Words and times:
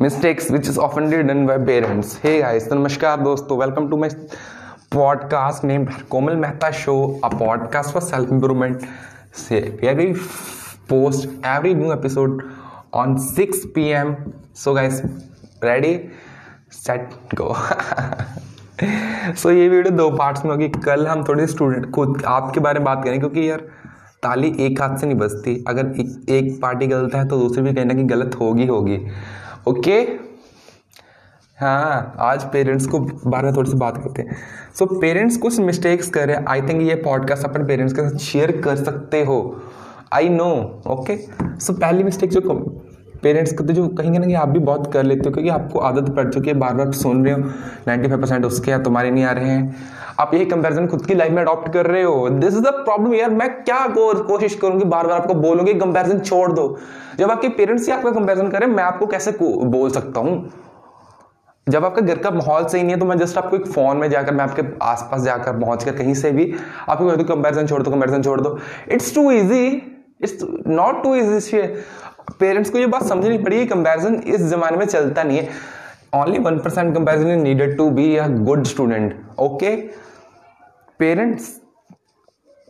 Mistakes 0.00 0.50
which 0.50 0.68
is 0.68 0.78
often 0.78 1.10
done 1.10 1.46
by 1.46 1.58
parents 1.58 2.18
hey 2.24 2.38
guys 2.38 2.66
नमस्कार 2.72 3.20
दोस्तों 3.20 3.58
welcome 3.58 3.88
to 3.88 3.96
my 3.96 4.08
podcast 4.92 5.64
name 5.64 5.84
Komal 6.10 6.36
Mehta 6.36 6.70
show 6.70 6.94
a 7.24 7.28
podcast 7.28 7.90
for 7.90 8.02
self 8.02 8.32
improvement 8.32 8.80
से 9.38 9.58
every 9.84 10.06
post 10.88 11.28
every 11.46 11.74
new 11.74 11.92
episode 11.92 12.42
on 12.94 13.16
six 13.16 13.64
P 13.74 13.84
M 13.90 14.14
so 14.54 14.74
guys 14.74 15.00
ready 15.64 15.94
set 16.72 17.08
go 17.34 17.54
so 19.34 19.50
ये 19.50 19.68
video 19.68 19.94
दो 19.96 20.10
parts 20.10 20.44
में 20.44 20.50
होगी। 20.52 20.68
कल 20.68 21.06
हम 21.06 21.24
थोड़े 21.24 21.46
स्टूडेंट 21.46 21.90
खुद 21.90 22.22
आपके 22.26 22.60
बारे 22.60 22.78
में 22.78 22.84
बात 22.84 23.04
करें 23.04 23.18
क्योंकि 23.18 23.48
यार 23.50 23.60
ताली 24.22 24.54
एक 24.60 24.82
हाथ 24.82 24.96
से 24.96 25.06
नहीं 25.06 25.18
बजती। 25.18 25.64
अगर 25.68 25.86
एक, 26.00 26.30
एक 26.30 26.60
पार्टी 26.62 26.86
गलत 26.86 27.14
है 27.14 27.26
तो 27.28 27.38
दूसरी 27.38 27.62
भी 27.62 27.74
कहना 27.74 27.94
कि 27.94 28.02
गलत 28.02 28.36
होगी 28.40 28.66
होगी। 28.66 28.98
ओके? 29.68 29.94
हाँ 31.60 32.14
आज 32.18 32.44
पेरेंट्स 32.52 32.86
को 32.86 32.98
बारे 33.26 33.46
में 33.46 33.56
थोड़ी 33.56 33.70
सी 33.70 33.76
बात 33.76 33.96
करते 33.96 34.22
हैं। 34.22 34.36
सो 34.78 34.84
so, 34.84 35.00
पेरेंट्स 35.00 35.36
कुछ 35.36 35.58
मिस्टेक्स 35.60 36.10
कर। 36.10 36.26
रहे 36.26 36.36
हैं 36.36 36.44
आई 36.48 36.62
थिंक 36.62 36.82
ये 36.82 36.94
पॉडकास्ट 36.94 37.44
अपने 37.44 37.64
पेरेंट्स 37.64 37.94
के 37.94 38.08
साथ 38.08 38.18
शेयर 38.18 38.60
कर 38.60 38.76
सकते 38.76 39.24
हो। 39.24 39.62
आई 40.12 40.28
नो 40.28 40.82
ओके 40.86 41.16
सो 41.60 41.72
पहली 41.72 42.04
मिस्टेक 42.04 42.30
जो 42.30 42.40
पेरेंट्स 43.24 43.52
को 43.52 43.64
तो 43.64 43.72
जो 43.72 43.86
कहीं 43.90 44.10
ना 44.10 44.18
कहीं 44.18 44.34
आप 44.36 44.48
भी 44.48 44.58
बहुत 44.60 44.92
कर 44.92 45.04
लेते 45.04 45.28
हो, 45.28 45.32
क्योंकि 45.32 45.50
आपको 45.50 45.78
आदत 45.80 46.10
पड़ 46.16 46.28
चुकी 46.28 46.48
है 46.48 46.54
बार 46.56 46.74
बार 46.74 46.92
सुन 46.94 47.24
रहे 47.26 47.34
हो 47.34 47.40
95 47.88 48.20
परसेंट 48.20 48.44
उसके 48.44 48.70
या 48.70 48.78
तुम्हारे 48.80 49.10
नहीं 49.10 49.24
आ 49.24 49.32
रहे 49.32 49.48
हैं। 49.48 49.76
आप 50.20 50.34
यही 50.34 50.44
कंपैरिजन 50.46 50.86
खुद 50.86 51.06
की 51.06 51.14
लाइफ 51.14 51.32
में 51.32 51.40
अडॉप्ट 51.42 51.72
कर 51.72 51.86
रहे 51.86 52.02
हो। 52.02 52.28
दिस 52.30 52.54
इज़ 52.54 52.62
द 52.62 52.72
प्रॉब्लम 52.74 53.14
यार 53.14 53.30
मैं 53.32 53.48
क्या 53.54 53.86
कोशिश 53.96 54.54
करूँगी 54.54 54.84
बार 54.86 55.06
बार 55.06 55.20
आपको 55.20 55.34
बोलूँगी 55.36 55.74
कंपैरिजन 55.76 56.18
छोड़ 56.20 56.52
दो। 56.52 56.76
जब 57.18 57.30
आपके 57.30 57.48
पेरेंट्स 57.50 57.86
ही 57.86 57.92
आपका 57.92 58.10
कंपैरिजन 58.10 58.48
करें, 58.50 58.66
मैं 58.66 58.84
आपको 58.84 59.06
कैसे 59.06 59.36
बोल 59.40 59.90
सकता 59.90 60.20
हूँ? 60.20 60.50
जब 61.66 61.84
आपका 61.84 62.00
घर 62.02 62.18
का 62.18 62.30
माहौल 62.30 62.64
सही 62.64 62.82
नहीं 62.82 62.92
है 62.92 62.98
तो 63.00 63.06
मैं 63.06 63.16
जस्ट 63.18 63.38
आपको 63.38 63.56
एक 63.56 63.66
फ़ोन 63.66 63.96
में 63.96 64.08
जाकर, 64.10 64.34
मैं 64.34 64.44
आपके 64.44 64.62
आसपास 64.82 65.22
जाकर 65.22 65.58
पहुँच 65.60 65.84
कर 65.84 65.92
कहीं 65.92 66.14
से 66.14 66.30
भी 66.32 66.52
आपको 66.88 67.06
कहती 67.06 67.24
कंपैरिजन 67.24 67.66
छोड़ 67.66 67.82
दो 67.82 67.90
कंपैरिजन 67.90 68.22
छोड़ 68.22 68.40
दो। 68.40 68.58
It's 68.88 69.14
too 69.14 69.30
easy 69.32 69.66
it's 70.22 70.44
not 70.66 71.02
too 71.02 71.14
easy 71.14 71.62
parents 72.30 72.70
को 72.70 72.78
ये 72.78 72.86
बात 72.86 73.02
समझनी 73.02 73.38
पड़ेगी 73.38 73.66
कंपैरिजन 73.66 74.14
इस 74.26 74.40
जमाने 74.42 74.76
में 74.76 74.86
चलता 74.86 75.22
नहीं 75.22 75.38
है। 75.38 75.48
Only 76.14 76.38
one 76.38 76.58
percent 76.58 76.94
comparison 76.94 77.30
is 77.30 77.38
needed 77.38 77.76
to 77.76 77.90
be 77.90 78.16
a 78.16 78.26
good 78.28 78.64
student 78.66 79.14
okay 79.40 79.76
parents 81.00 81.52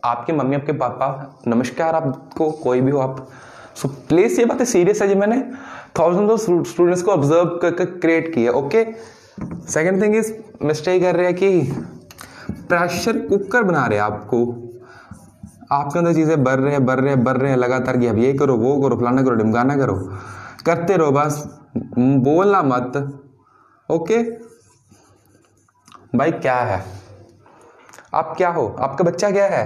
आपके 0.03 0.33
मम्मी, 0.33 0.55
आपके 0.55 0.71
पापा, 0.73 1.37
नमस्कार 1.47 1.95
आपको, 1.95 2.49
कोई 2.51 2.81
भी 2.81 2.91
हो 2.91 2.99
आप। 2.99 3.27
सो 3.75 3.87
प्लीज़ 4.09 4.39
ये 4.39 4.45
बातें 4.45 4.65
सीरियस 4.65 5.01
है 5.01 5.07
जी 5.07 5.15
मैंने। 5.15 5.41
थाउज़ेंड 5.99 6.31
ऑफ़ 6.31 6.41
स्टूडेंट्स 6.41 7.01
को 7.01 7.11
ऑब्ज़र्व 7.11 7.57
करके 7.61 7.85
क्रिएट 7.85 8.33
किया 8.33 8.51
okay 8.51 8.85
second 9.69 10.01
thing 10.01 10.15
is 10.15 10.33
mistake 10.61 11.01
कर 11.01 11.15
रहे 11.15 11.25
हैं 11.25 11.35
कि 11.35 11.61
प्रेशर 12.67 13.17
कुकर 13.27 13.63
बना 13.63 13.85
रहे 13.85 13.97
हैं 13.97 14.05
आपको। 14.05 14.45
आपके 15.71 15.99
अंदर 15.99 16.13
चीज़ें 16.13 16.43
बढ़ 16.43 16.59
रहे 16.59 16.71
हैं 16.71 16.85
बढ़ 16.85 16.99
रहे 16.99 17.09
हैं 17.09 17.23
बढ़ 17.23 17.37
रहे 17.37 17.51
हैं, 17.51 17.57
लगातार 17.57 17.97
कि 17.97 18.07
अब 18.07 18.17
ये 18.17 18.33
करो, 18.33 18.55
वो 18.57 18.81
करो, 18.81 18.97
फलाना 18.97 19.23
करो, 19.23 19.35
डिमकाना 19.35 19.75
करो। 19.77 19.95
करते 20.65 20.97
रहो 20.97 21.11
बस 21.11 21.43
बोलना 21.87 22.61
मत, 22.63 22.97
ओके? 23.89 24.21
भाई 26.17 26.31
क्या 26.31 26.55
है? 26.55 26.83
आप 28.13 28.33
क्या 28.37 28.49
हो? 28.49 28.67
आपका 28.79 29.03
बच्चा 29.03 29.29
क्या 29.31 29.45
है? 29.47 29.63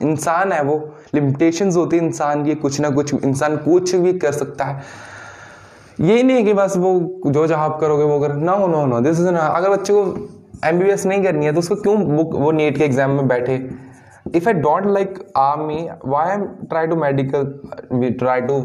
इंसान 0.00 0.52
है 0.52 0.62
वो। 0.62 0.76
लिमिटेशंस 1.14 1.76
होती 1.76 1.96
है 1.96 2.04
इंसान 2.04 2.44
की, 2.44 2.54
कुछ 2.54 2.80
ना 2.80 2.90
कुछ, 2.90 3.14
इंसान 3.14 3.56
कुछ 3.58 3.94
भी 3.94 4.12
कर 4.14 4.32
सकता 4.32 4.64
है। 4.64 4.82
ये 6.00 6.22
नहीं 6.22 6.44
कि 6.44 6.52
बस 6.54 6.76
वो 6.76 7.22
जो 7.26 7.46
जहाँ 7.46 7.64
आप 7.64 7.78
करोगे, 7.80 8.04
वो 8.04 8.20
कर। 8.20 8.34
No 8.34 8.66
no 8.66 8.84
no 8.86 9.00
this 9.00 9.20
is 9.20 9.28
अगर 9.28 9.70
बच्चे 9.70 9.92
को 9.92 10.04
एमबीबीएस 10.64 11.06
नहीं 11.06 11.22
करनी 11.22 11.46
है 11.46 11.52
तो 11.52 11.58
उसको 11.58 11.76
क्यों 11.76 11.96
बुक 12.06 12.34
वो 12.34 12.50
नीट 12.52 12.78
के 12.78 12.84
एग्ज़ाम 12.84 13.10
में 13.10 13.28
बैठे? 13.28 13.58
If 14.34 14.48
I 14.48 14.54
don't 14.54 14.86
like 14.86 15.18
army 15.36 15.88
why 16.04 16.32
am 16.32 16.44
try 16.68 16.86
to 16.86 16.96
medical 16.96 17.98
we 17.98 18.10
try 18.12 18.40
to 18.40 18.60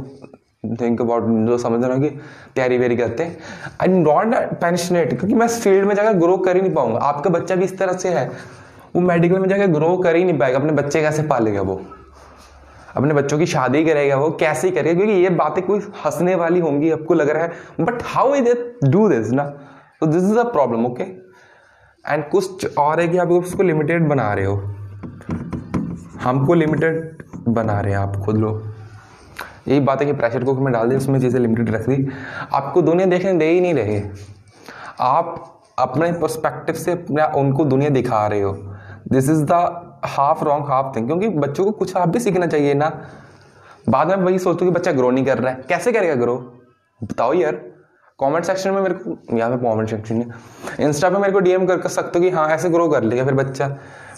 think 0.82 1.02
about 1.02 1.24
जो 1.48 1.58
समझ 1.58 1.84
रहा 1.84 1.94
हूँ 1.94 2.04
कि 2.04 2.10
तैयारी 2.56 2.78
वेरी 2.78 2.96
करते 2.98 3.24
हैं। 3.24 3.38
आई 3.82 4.04
डोंट 4.04 4.36
पैशनेट 4.62 5.10
क्योंकि 5.10 5.36
मैं 5.36 5.46
इस 5.46 5.62
फ़ील्ड 5.64 5.88
में 5.88 5.96
जाकर 5.96 6.18
ग्रो 6.20 6.38
कर 6.38 6.56
ही 6.56 6.62
नहीं 6.62 6.74
पाऊँगा। 6.74 7.00
आपका 7.00 7.30
बच्चा 7.30 7.56
भी 7.56 7.66
इस 7.66 7.78
तरह 7.80 7.94
से 7.94 8.10
है, 8.10 8.30
वो 8.96 9.02
मेडिकल 9.02 9.40
में 9.40 9.48
जाकर 9.50 9.68
ग्रो 9.70 9.96
कर 9.98 10.16
ही 10.16 10.24
नहीं 10.24 10.38
पाएगा। 10.40 10.60
अपने 10.60 10.72
बच्चे 10.74 11.02
कैसे 11.02 11.24
पालेगा 11.24 11.62
वो? 11.62 11.82
अपने 12.96 13.14
बच्चों 13.14 13.38
की 13.40 13.46
शादी 13.46 13.84
करेगा 13.86 14.16
वो? 14.16 14.30
कैसे 14.32 14.68
ही 14.68 14.74
करेगा? 14.74 14.94
क्योंकि 14.96 15.14
ये 15.14 15.30
बातें 15.32 15.64
कोई 15.66 15.80
हंसने 16.06 16.36
वाली 16.36 16.60
होंगी, 16.60 16.92
आपको 16.92 17.14
लग 17.14 17.30
रहा 17.30 17.44
है। 17.44 17.52
But 17.82 18.04
how 18.06 18.34
is 18.36 18.48
it 18.48 18.78
do 18.86 19.08
this 19.10 19.32
ना? 19.32 19.44
तो 20.02 20.06
this 20.06 20.24
is 20.24 20.38
a 20.38 20.44
problem 20.44 20.86
okay 20.86 21.04
and 21.04 22.30
कुछ 22.30 22.78
और 22.78 23.00
है 23.00 23.08
कि 23.08 23.18
आप 23.18 23.32
उसको 23.32 23.64
लिमिटेड 23.64 24.08
बना 24.10 24.34
रहे 24.34 24.46
हो। 24.46 24.62
हमको 26.24 26.54
लिमिटेड 26.54 27.24
बना 27.48 27.80
रहे 27.82 27.94
हैं 27.94 28.00
आप 28.00 28.16
खुद 28.16 28.38
लोग। 28.38 28.64
यही 29.68 29.80
बात 29.80 30.00
है 30.02 30.06
कि 30.06 30.14
प्रेशर 30.14 30.44
कुकर 30.44 30.62
में 30.62 30.72
डाल 30.74 30.90
दी 30.90 30.96
उसमें 30.96 31.20
चीज़ें 31.20 31.40
लिमिटेड 31.40 31.70
रख 31.70 31.88
दी। 31.90 32.08
आपको 32.54 32.82
दुनिया 32.82 33.06
देखने 33.08 33.34
दे 33.34 33.46
ही 33.46 33.62
नहीं 33.62 33.74
रहे। 33.74 34.02
आप 35.00 35.48
अपने 35.80 36.12
परस्पेक्टिव 36.12 36.76
से 36.76 36.94
उनको 37.38 37.66
दुनिया 37.66 37.90
दिखा 37.90 38.26
रहे 38.28 38.42
हो। 38.42 38.54
This 39.12 39.30
is 39.30 39.44
the 39.44 39.52
half 40.06 40.44
wrong 40.44 40.66
half 40.66 40.96
thing 40.96 41.08
क्योंकि 41.08 41.30
बच्चों 41.30 41.66
को 41.66 41.72
कुछ 41.72 41.96
आप 41.98 42.10
भी 42.10 42.20
सीखना 42.20 42.48
चाहिए 42.48 42.74
ना। 42.74 42.90
बाद 43.90 44.08
में 44.08 44.16
वही 44.16 44.40
सोचते 44.40 44.66
कि 44.66 44.72
बच्चा 44.72 44.92
ग्रो 44.92 45.12
नहीं 45.12 45.26
कर 45.26 45.38
रहा 45.38 45.54
है। 45.54 45.64
कैसे 45.70 45.92
करेगा 45.92 46.16
ग्रो 46.16 46.36
बताओ 47.02 47.34
यार। 47.34 47.62
कमेंट 48.20 48.46
सेक्शन 48.46 48.72
में 48.72 48.82
मेरे 48.82 48.96
को 48.96 49.38
यहाँ 49.38 49.50
पे 49.52 49.58
कमेंट 49.60 49.90
सेक्शन 49.90 50.16
में 50.16 50.26
इंस्टा 50.80 51.10
पे 51.10 51.18
मेरे 51.18 51.34
को 51.34 51.40
डीएम 51.40 51.66
कर 51.66 51.88
सकते 51.88 52.20
हो 52.20 52.24
कि 52.24 52.30
हाँ 52.30 52.48
ऐसे 52.50 52.70
ग्रो 52.70 52.88
कर 52.90 53.04
लेगा 53.04 53.24
फिर 53.26 53.34
बच्चा। 53.34 53.68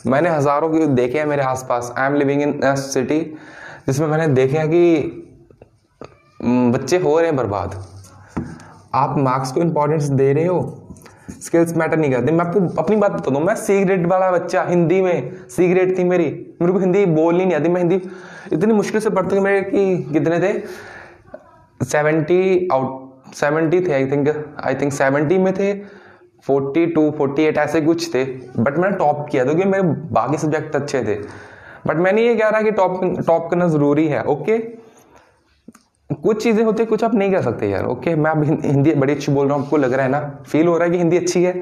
मैंने 0.06 0.30
हज़ारों 0.30 0.70
के 0.70 0.86
देखे 0.88 1.18
हैं 1.18 1.26
मेरे 1.26 1.44
आसपास। 1.44 1.94
I 1.98 2.08
am 2.08 2.16
living 2.16 2.42
in 2.42 2.60
city 2.78 3.20
जिसमें 3.88 4.08
मैंने 4.08 4.28
देखे 4.30 4.58
हैं 4.58 4.68
कि 4.70 5.20
बच्चे 6.40 6.98
हो 7.00 7.18
रहे 7.18 7.28
हैं 7.28 7.36
बर्बाद। 7.36 7.76
आप 8.96 9.18
मार्क्स 9.20 9.52
को 9.52 9.62
इंपॉर्टेंस 9.62 10.04
दे 10.04 10.32
रहे 10.34 10.46
हो 10.46 10.80
स्किल्स 11.42 11.76
मैटर 11.78 11.98
नहीं 11.98 12.12
करते। 12.12 12.32
मैं 12.32 12.46
आपको 12.46 12.82
अपनी 12.82 12.96
बात 12.96 13.12
बता 13.12 13.32
दूँ, 13.32 13.42
मैं 13.42 13.56
सी 13.56 13.84
वाला 14.06 14.32
बच्चा, 14.32 14.64
हिंदी 14.64 15.02
में 15.02 15.32
सी 15.50 15.96
थी 15.96 16.04
मेरी। 16.04 16.26
मेरे 16.62 16.74
को 16.74 16.80
हिंदी 16.80 17.06
बोलनी 17.08 17.46
नहीं 17.46 17.56
आती। 17.56 17.70
मैं 17.70 17.82
हिंदी 17.82 18.02
इतनी 18.54 18.74
मुश्किल 18.74 19.02
से 19.02 19.10
पढ़ता 19.10 19.42
मेरे 19.42 19.62
कि 19.64 19.98
कितने 20.14 20.40
थे? 20.40 20.54
सेवेंटी 21.86 22.68
आउट 22.74 23.34
सेवेंटी 23.36 23.80
थे 23.82 23.94
I 23.94 24.06
think 24.08 24.28
I 24.64 24.76
think 24.76 24.94
seventy 24.94 25.38
में 25.38 25.54
थे। 25.54 25.74
फोर्टी 26.46 26.86
टू 26.88 27.10
फोर्टी 27.18 27.44
एट 27.44 27.58
ऐसे 27.58 27.82
कुछ 27.82 28.14
थे 28.14 28.24
बट 28.58 28.78
मैंने 28.78 28.96
टॉप 28.98 29.26
किया 29.32 29.44
क्योंकि 29.44 29.64
मेरे 29.66 29.84
बाकी 30.12 30.38
सब्जेक्ट 30.38 30.76
अच्छे 30.76 31.04
थे। 31.04 31.16
बट 31.88 31.98
मैंने 31.98 32.26
ये 32.26 32.36
कह 32.36 32.50
रहा 32.50 32.62
कि 32.62 32.72
टॉप 32.74 33.00
टॉप 33.28 33.50
करना 33.52 33.68
ज़रूरी 33.68 34.08
है 34.08 34.24
ओके 34.26 34.58
कुछ 36.10 36.44
चीज़ें 36.44 36.64
होती 36.64 36.84
है, 36.84 36.86
कुछ 36.88 37.04
आप 37.04 37.14
नहीं 37.16 37.32
कर 37.32 37.42
सकते 37.42 37.70
यार 37.70 37.86
ओके 37.88 38.16
मैं 38.16 38.32
अब 38.32 38.44
हिंदी 38.44 38.94
बड़ी 38.94 39.14
अच्छी 39.14 39.32
बोल 39.32 39.48
रहा 39.48 39.56
हूँ, 39.56 39.64
आपको 39.64 39.78
लग 39.78 39.94
रहा 39.94 40.06
है 40.06 40.12
ना 40.12 40.20
फील 40.48 40.68
हो 40.68 40.78
रहा 40.78 40.86
है 40.86 40.92
कि 40.92 40.98
हिंदी 40.98 41.18
अच्छी 41.18 41.44
है। 41.44 41.54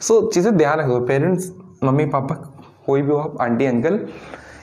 सो 0.00 0.20
चीज़ें 0.28 0.56
ध्यान 0.56 0.78
रखो 0.80 0.98
पेरेंट्स 1.06 1.52
मम्मी, 1.84 2.04
पापा, 2.06 2.34
कोई 2.86 3.02
भी 3.02 3.12
हो 3.12 3.18
आप 3.18 3.40
आंटी 3.40 3.66
अंकल 3.66 3.98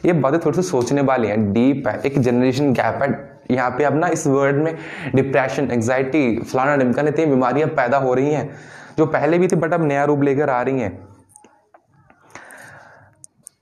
ये 0.06 0.14
बातें 0.16 0.40
थोड़ी 0.40 0.56
सी 0.56 0.62
सोचने 0.64 1.02
वाली 1.04 1.28
हैं 1.28 1.52
डीप 1.54 1.88
है, 1.88 2.02
एक 2.02 2.20
जनरेशन 2.20 2.74
गैप 2.74 3.02
है। 3.02 3.10
यहाँ 3.52 3.70
पे 3.78 3.84
अब 3.84 3.96
ना 3.96 4.08
इस 4.10 4.26
वर्ड 4.28 4.56
में 4.58 4.76
डिप्रेशन 5.16 5.72
एंगजाइटी 5.72 6.40
फलाना 6.42 6.76
डिमका 6.78 7.02
इतनी 7.04 7.26
बीमारियाँ 7.26 7.68
पैदा 7.72 7.98
हो 7.98 8.14
रही 8.14 8.34
हैं। 8.34 8.50
जो 9.02 9.06
पहले 9.08 9.38
भी 9.38 9.48
थी 9.48 9.56
बट 9.58 9.74
अब 9.74 9.84
नया 9.86 10.04
रूप 10.06 10.24
लेकर 10.24 10.50
आ 10.50 10.62
रही 10.62 10.80
हैं। 10.80 10.94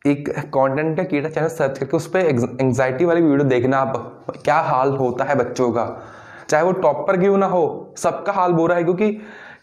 एक 0.07 0.29
कंटेंट 0.29 0.95
का 0.97 1.03
कीड़ा 1.03 1.29
चैनल 1.29 1.47
सर्च 1.49 1.77
करके 1.77 1.97
उस 1.97 2.07
पर 2.07 2.19
एंगजाइटी 2.19 3.05
वाली 3.05 3.21
वीडियो 3.21 3.49
देखना 3.49 3.77
आप। 3.77 4.25
क्या 4.43 4.55
हाल 4.63 4.91
होता 4.97 5.23
है 5.23 5.35
बच्चों 5.35 5.71
का? 5.71 5.85
चाहे 6.49 6.63
वो 6.63 6.71
टॉप 6.73 7.03
पर 7.07 7.17
क्यों 7.17 7.37
ना 7.37 7.45
हो, 7.45 7.93
सबका 7.97 8.33
हाल 8.33 8.53
बुरा 8.53 8.75
है, 8.75 8.83
क्योंकि 8.83 9.11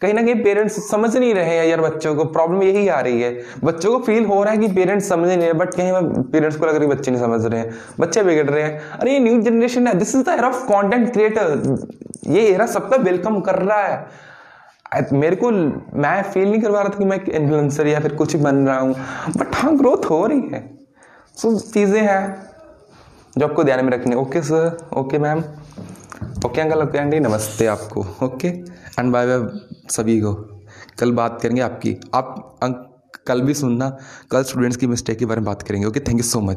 कहीं 0.01 0.13
ना 0.13 0.21
कहीं 0.21 0.43
पेरेंट्स 0.43 0.75
समझ 0.89 1.15
नहीं 1.15 1.33
रहे 1.33 1.55
हैं 1.57 1.65
यार 1.65 1.81
बच्चों 1.81 2.13
को। 2.15 2.25
प्रॉब्लम 2.27 2.61
यही 2.63 2.87
आ 2.87 2.99
रही 2.99 3.21
है। 3.21 3.31
बच्चों 3.63 3.91
को 3.91 3.99
फील 4.05 4.25
हो 4.25 4.41
रहा 4.43 4.53
है 4.53 4.59
कि 4.59 4.67
पेरेंट्स 4.73 5.09
समझ 5.09 5.27
नहीं 5.27 5.37
रहे 5.37 5.53
बट 5.53 5.73
कहीं 5.73 6.23
पेरेंट्स 6.31 6.57
को 6.57 6.65
लग 6.65 6.75
रहा 6.75 6.83
है 6.83 6.89
बच्चे 6.89 7.11
नहीं 7.11 7.21
समझ 7.21 7.45
रहे 7.45 7.59
हैं। 7.59 7.73
बच्चे 7.99 8.23
बिगड़ 8.23 8.49
रहे 8.49 8.63
हैं। 8.63 8.79
अरे 8.91 9.11
ये 9.11 9.19
न्यू 9.19 9.41
जनरेशन 9.41 9.87
है 9.87 9.93
this 9.97 10.15
is 10.15 10.23
the 10.23 10.37
era 10.37 10.47
of 10.47 10.65
content 10.67 11.11
creator 11.13 11.77
ये 12.27 12.47
एरा 12.47 12.65
सबका 12.67 12.97
वेलकम 13.03 13.39
कर 13.41 13.55
रहा 13.55 13.81
है। 13.81 14.05
मेरे 15.13 15.35
को, 15.35 15.51
मैं 15.51 16.21
फील 16.23 16.49
नहीं 16.49 16.61
करवा 16.61 16.81
रहा 16.81 16.89
था 16.89 16.97
कि 16.97 17.05
मैं 17.05 17.19
इन्फ्लुएंसर 17.21 17.87
या 17.87 17.99
फिर 17.99 18.13
कुछ 18.15 18.35
बन 18.35 18.55
रहा 18.67 18.79
हूँ 18.79 18.95
बट 19.37 19.55
हाँ 19.55 19.75
ग्रोथ 19.77 20.05
हो 20.09 20.25
रही 20.25 20.49
है। 20.53 20.61
सो 21.37 21.57
चीज़ें 21.59 22.01
हैं 22.01 22.47
जो 23.37 23.47
आपको 23.47 23.63
ध्यान 23.63 23.85
में 23.85 23.91
रखनी। 23.91 24.15
Okay 24.15 24.41
sir 24.41 24.77
okay 24.97 25.17
ma'am 25.19 25.43
okay 26.45 26.61
uncle 26.61 26.81
okay 26.83 26.97
aunty 26.97 27.19
नमस्ते 27.19 27.65
आपको। 27.65 28.05
ओके 28.25 28.47
एंड 28.47 29.11
बाय 29.13 29.27
बाय 29.27 29.47
सभी 29.91 30.19
को। 30.21 30.33
कल 30.99 31.11
बात 31.11 31.39
करेंगे 31.41 31.61
आपकी। 31.61 31.95
आप 32.15 32.57
अंक 32.63 32.83
कल 33.27 33.41
भी 33.41 33.53
सुनना। 33.53 33.89
कल 34.31 34.43
स्टूडेंट्स 34.43 34.77
की 34.77 34.87
मिस्टेक 34.87 35.17
के 35.19 35.25
बारे 35.25 35.41
में 35.41 35.45
बात 35.45 35.61
करेंगे। 35.61 35.87
Okay 35.87 35.99
thank 35.99 36.17
you 36.17 36.23
so 36.23 36.41
much 36.41 36.55